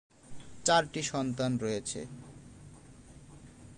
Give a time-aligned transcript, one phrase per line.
[0.65, 1.99] তার চারটি সন্তান রয়েছে।